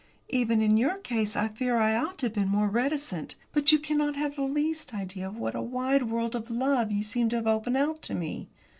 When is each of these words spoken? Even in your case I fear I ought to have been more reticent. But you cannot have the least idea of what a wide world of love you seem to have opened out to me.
Even 0.29 0.63
in 0.63 0.77
your 0.77 0.97
case 0.97 1.35
I 1.35 1.47
fear 1.49 1.77
I 1.77 1.95
ought 1.95 2.17
to 2.17 2.25
have 2.25 2.33
been 2.33 2.47
more 2.47 2.67
reticent. 2.67 3.35
But 3.53 3.71
you 3.71 3.77
cannot 3.77 4.15
have 4.15 4.35
the 4.35 4.41
least 4.45 4.95
idea 4.95 5.27
of 5.27 5.37
what 5.37 5.53
a 5.53 5.61
wide 5.61 6.09
world 6.09 6.35
of 6.35 6.49
love 6.49 6.91
you 6.91 7.03
seem 7.03 7.29
to 7.29 7.35
have 7.35 7.45
opened 7.45 7.77
out 7.77 8.01
to 8.01 8.15
me. 8.15 8.49